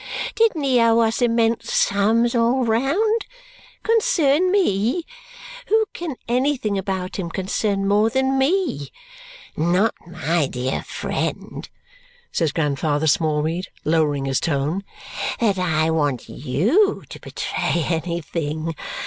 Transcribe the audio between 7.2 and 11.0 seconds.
concern more than me? Not, my dear